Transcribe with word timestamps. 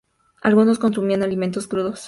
Algunos 0.41 0.79
consumían 0.79 1.21
alimentos 1.21 1.67
crudos. 1.67 1.99